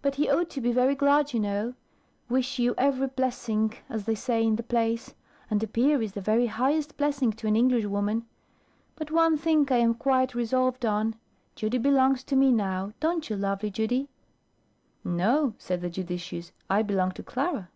But 0.00 0.14
he 0.14 0.30
ought 0.30 0.48
to 0.48 0.62
be 0.62 0.72
very 0.72 0.94
glad 0.94 1.34
you 1.34 1.40
know 1.40 1.74
wish 2.30 2.58
you 2.58 2.74
every 2.78 3.06
blessing, 3.08 3.74
as 3.90 4.06
they 4.06 4.14
say 4.14 4.42
in 4.42 4.56
the 4.56 4.62
plays; 4.62 5.14
and 5.50 5.62
a 5.62 5.66
peer 5.66 6.00
is 6.00 6.12
the 6.12 6.22
very 6.22 6.46
highest 6.46 6.96
blessing 6.96 7.32
to 7.32 7.46
an 7.46 7.54
Englishwoman. 7.54 8.24
But 8.96 9.10
one 9.10 9.36
thing 9.36 9.68
I 9.70 9.76
am 9.76 9.92
quite 9.92 10.34
resolved 10.34 10.86
on: 10.86 11.16
Judy 11.54 11.76
belongs 11.76 12.24
to 12.24 12.34
me 12.34 12.50
now, 12.50 12.94
don't 12.98 13.28
you, 13.28 13.36
lovely 13.36 13.70
Judy?" 13.70 14.08
"No," 15.04 15.52
said 15.58 15.82
the 15.82 15.90
judicious, 15.90 16.50
"I 16.70 16.80
belong 16.80 17.12
to 17.12 17.22
Clara." 17.22 17.68